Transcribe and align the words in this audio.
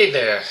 Hey 0.00 0.10
there. 0.10 0.44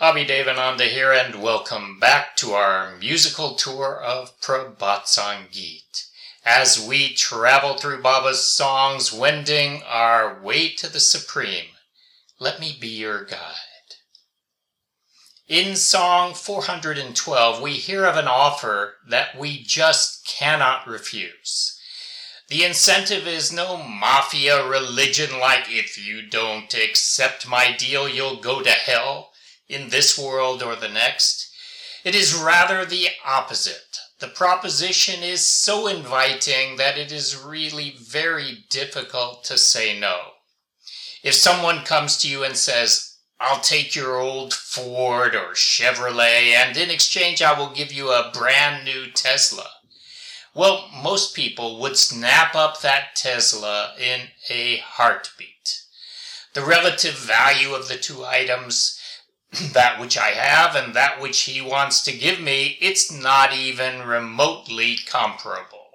Abhidevananda 0.00 0.86
here 0.86 1.12
and 1.12 1.42
welcome 1.42 1.98
back 1.98 2.36
to 2.36 2.52
our 2.52 2.94
musical 2.98 3.56
tour 3.56 4.00
of 4.00 4.40
Prabhat 4.40 5.08
as 6.44 6.86
we 6.88 7.14
travel 7.14 7.74
through 7.74 8.02
Baba's 8.02 8.48
songs 8.48 9.12
wending 9.12 9.82
our 9.82 10.40
way 10.40 10.68
to 10.74 10.88
the 10.88 11.00
Supreme. 11.00 11.72
Let 12.38 12.60
me 12.60 12.78
be 12.80 12.86
your 12.86 13.24
guide. 13.24 13.96
In 15.48 15.74
song 15.74 16.32
412, 16.32 17.60
we 17.60 17.72
hear 17.72 18.04
of 18.04 18.16
an 18.16 18.28
offer 18.28 18.98
that 19.10 19.36
we 19.36 19.64
just 19.64 20.24
cannot 20.24 20.86
refuse. 20.86 21.75
The 22.48 22.64
incentive 22.64 23.26
is 23.26 23.52
no 23.52 23.76
mafia 23.76 24.64
religion 24.68 25.40
like 25.40 25.66
if 25.68 25.98
you 25.98 26.22
don't 26.22 26.72
accept 26.74 27.48
my 27.48 27.72
deal, 27.72 28.08
you'll 28.08 28.40
go 28.40 28.62
to 28.62 28.70
hell 28.70 29.32
in 29.68 29.88
this 29.88 30.16
world 30.16 30.62
or 30.62 30.76
the 30.76 30.88
next. 30.88 31.52
It 32.04 32.14
is 32.14 32.34
rather 32.34 32.84
the 32.84 33.08
opposite. 33.24 33.98
The 34.20 34.28
proposition 34.28 35.24
is 35.24 35.44
so 35.44 35.88
inviting 35.88 36.76
that 36.76 36.96
it 36.96 37.10
is 37.10 37.36
really 37.36 37.96
very 38.00 38.64
difficult 38.70 39.42
to 39.44 39.58
say 39.58 39.98
no. 39.98 40.18
If 41.24 41.34
someone 41.34 41.84
comes 41.84 42.16
to 42.18 42.28
you 42.28 42.44
and 42.44 42.56
says, 42.56 43.16
I'll 43.40 43.60
take 43.60 43.96
your 43.96 44.16
old 44.16 44.54
Ford 44.54 45.34
or 45.34 45.54
Chevrolet, 45.54 46.54
and 46.54 46.76
in 46.76 46.90
exchange, 46.90 47.42
I 47.42 47.58
will 47.58 47.70
give 47.70 47.92
you 47.92 48.10
a 48.10 48.30
brand 48.32 48.84
new 48.84 49.10
Tesla. 49.10 49.68
Well, 50.56 50.88
most 50.90 51.36
people 51.36 51.78
would 51.80 51.98
snap 51.98 52.54
up 52.54 52.80
that 52.80 53.14
Tesla 53.14 53.92
in 54.00 54.28
a 54.48 54.78
heartbeat. 54.78 55.82
The 56.54 56.64
relative 56.64 57.12
value 57.12 57.74
of 57.74 57.88
the 57.88 57.98
two 57.98 58.24
items, 58.24 58.98
that 59.74 60.00
which 60.00 60.16
I 60.16 60.28
have 60.28 60.74
and 60.74 60.94
that 60.94 61.20
which 61.20 61.40
he 61.40 61.60
wants 61.60 62.02
to 62.04 62.16
give 62.16 62.40
me, 62.40 62.78
it's 62.80 63.12
not 63.12 63.52
even 63.52 64.08
remotely 64.08 64.96
comparable. 65.06 65.90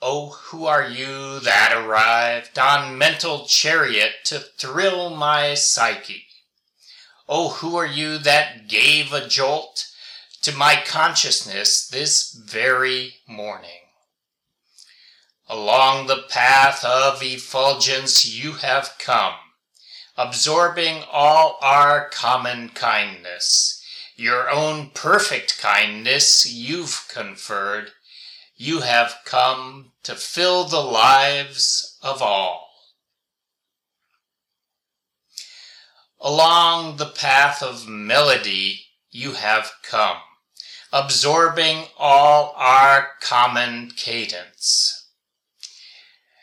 Oh, 0.00 0.38
who 0.44 0.64
are 0.64 0.88
you 0.88 1.40
that 1.40 1.72
arrived 1.76 2.56
on 2.56 2.96
mental 2.96 3.46
chariot 3.46 4.12
to 4.26 4.38
thrill 4.38 5.10
my 5.10 5.54
psyche? 5.54 6.26
Oh, 7.28 7.48
who 7.48 7.74
are 7.76 7.84
you 7.84 8.16
that 8.18 8.68
gave 8.68 9.12
a 9.12 9.26
jolt 9.26 9.87
to 10.42 10.56
my 10.56 10.82
consciousness 10.86 11.88
this 11.88 12.32
very 12.32 13.14
morning? 13.26 13.70
Along 15.48 16.06
the 16.06 16.24
path 16.28 16.84
of 16.84 17.22
effulgence 17.22 18.26
you 18.26 18.52
have 18.52 18.92
come, 18.98 19.34
absorbing 20.16 21.04
all 21.10 21.58
our 21.62 22.08
common 22.10 22.68
kindness. 22.70 23.82
Your 24.16 24.50
own 24.50 24.90
perfect 24.90 25.58
kindness 25.58 26.52
you've 26.52 27.06
conferred 27.08 27.92
you 28.60 28.80
have 28.80 29.18
come 29.24 29.92
to 30.02 30.16
fill 30.16 30.64
the 30.64 30.82
lives 30.82 31.96
of 32.02 32.20
all. 32.20 32.68
Along 36.20 36.96
the 36.96 37.06
path 37.06 37.62
of 37.62 37.86
melody 37.86 38.80
you 39.12 39.34
have 39.34 39.70
come, 39.84 40.16
absorbing 40.92 41.84
all 41.98 42.54
our 42.56 43.08
common 43.20 43.90
cadence. 43.96 45.10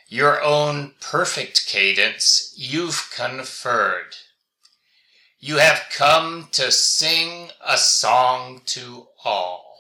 Your 0.08 0.42
own 0.42 0.94
perfect 1.02 1.66
cadence 1.66 2.54
you've 2.56 3.12
conferred. 3.16 4.16
You 5.40 5.58
have 5.58 5.88
come 5.92 6.50
to 6.54 6.72
sing 6.72 7.50
a 7.66 7.78
song 7.78 8.62
to 8.68 9.08
all. 9.24 9.75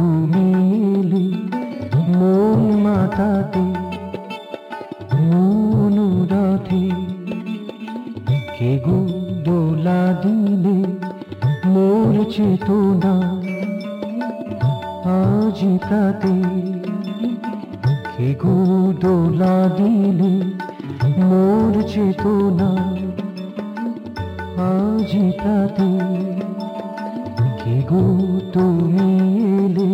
চক্ষু 0.00 0.08
মেলে 0.32 1.24
মন 2.18 2.60
মাতাতে 2.84 3.64
মন 5.28 5.96
রথে 6.30 6.84
কে 8.56 8.72
গো 8.84 8.98
দোলা 9.46 10.02
দিলে 10.22 10.78
মোর 11.72 12.14
চেতনা 12.34 13.14
আজ 15.18 15.58
প্রাতে। 15.86 16.34
কে 18.14 18.28
গো 18.42 18.56
দোলা 19.02 19.56
দিলে 19.78 20.32
মোর 21.28 21.72
চেতনা 21.92 22.70
আজ 24.70 25.10
প্রাতে। 25.40 25.90
কে 27.60 27.76
গো 27.90 28.02
তুমি 28.52 29.08
এলে? 29.64 29.90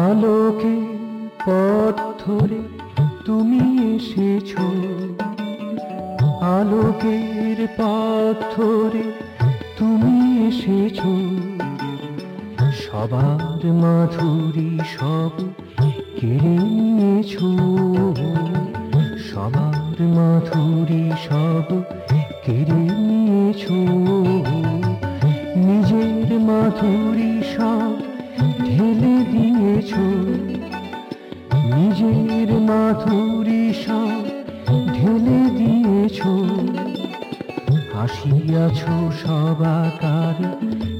আলোকে 0.00 0.76
পথ 1.46 1.96
ধরে 2.22 2.60
তুমি 3.24 3.62
এসেছ। 3.94 4.50
আলোকের 6.56 7.58
পাথরে 7.78 9.04
তুমি 9.78 10.23
এসেছ। 10.54 10.98
সবার 12.82 13.62
মাধুরী 13.82 14.70
সব 14.94 15.32
কেড়ে 16.18 16.56
সবার 19.28 19.98
মাধুরী 20.16 21.04
সব 21.26 21.66
কেড়ে 22.44 22.82
নিজের 25.66 26.28
মাধুরী 26.48 27.32
সব 27.54 27.94
ঢেলে 28.66 29.16
দিয়েছ। 29.32 29.92
নিজের 31.74 32.50
মাধুরী 32.68 33.64
সব 33.84 34.24
ঢেলে 34.96 35.40
দিয়েছ। 35.58 36.18
আসিয়াছ 38.04 38.80
সবাকার 39.22 40.36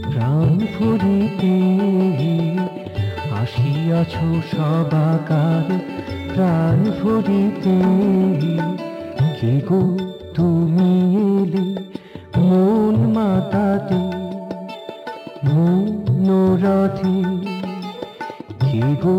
প্রাণ 0.05 0.53
ফুরিতে 0.75 1.55
আসিয়াছ 3.41 4.15
সবাকার 4.53 5.67
প্রাণ 6.31 6.79
ফুরিতে 6.99 7.77
কে 9.39 9.55
গো 9.69 9.83
তুমি 10.35 10.93
এলে 11.33 11.67
মন 12.41 12.95
মাতাতে 13.15 14.01
মনোরথে 15.47 17.17
কে 18.63 18.87
গো 19.03 19.17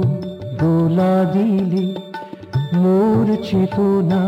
দোলা 0.59 1.15
দিলে 1.33 1.85
মোর 2.73 3.27
চেতনা 3.43 4.23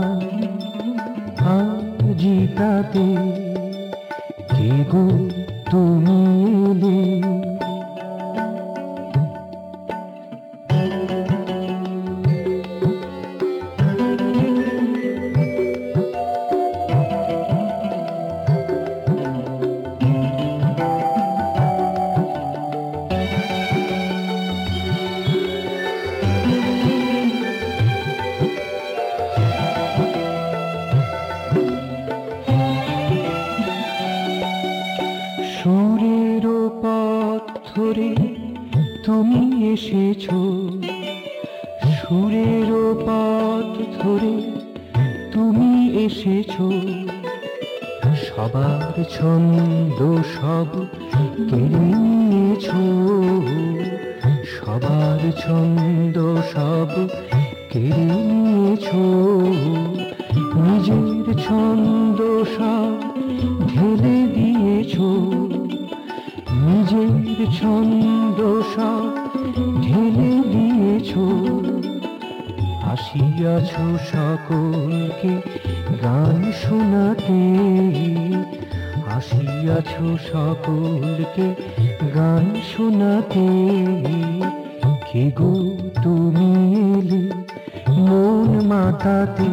জীতাতে 2.20 3.06
গো 4.92 5.06
তুমি 5.72 6.20
সুরের 42.10 42.72
পথ 43.06 43.74
ধরে 43.98 44.36
তুমি 45.34 45.72
এসেছ। 46.06 46.54
সবার 48.26 48.96
ছন্দ 49.16 50.00
সব 50.36 50.70
কেড়ে 51.50 51.86
নিয়েছো। 52.30 52.82
সবার 54.54 55.22
ছন্দ 55.44 56.18
সব 56.54 56.90
কেড়ে 57.72 58.08
নিয়েছো। 58.30 59.04
নিজের 60.64 61.26
ছন্দ 61.46 62.20
সব 62.58 62.92
ঢেলে 63.70 64.18
দিয়েছ। 64.36 64.94
নিজের 66.66 67.40
ছন্দ 67.60 68.40
সব 68.76 69.04
ঢেলে 69.82 70.32
দিয়েছ। 70.54 71.12
আসিয়াছ 72.92 73.72
সকলকে 74.12 75.34
গান 76.04 76.40
শোনাতে। 76.62 77.42
আসিয়াছ 79.16 79.92
সকলকে 80.30 81.48
গান 82.16 82.46
শোনাতে। 82.72 83.48
কে 85.08 85.26
গো 85.40 85.54
তুমি 86.04 86.50
এলে 86.98 87.24
মন 88.08 88.50
মাতাতে 88.70 89.50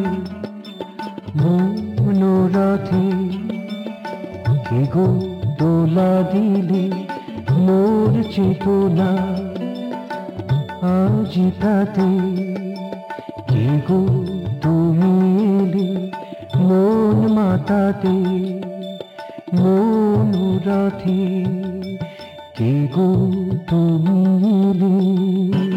মনোরথে 1.41 3.05
কে 4.67 4.81
গো 4.93 5.07
দোলা 5.59 6.13
দিলে 6.31 6.85
মোর 7.65 8.13
চেতনা, 8.33 9.11
আজ 10.93 11.33
তাতে। 11.61 12.09
গো 13.87 13.99
তুমি 14.61 15.13
এলে 15.53 15.89
মন 16.59 17.17
মাতাতে 17.27 18.17
মনোরথে 19.55 21.19
কে 22.57 22.71
গো 22.95 23.09
তুমি 23.69 24.17
এলে 24.61 25.74